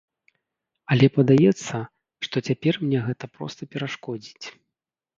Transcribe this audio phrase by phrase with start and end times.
[0.95, 1.83] Але падаецца,
[2.29, 4.45] што цяпер мне гэта проста перашкодзіць.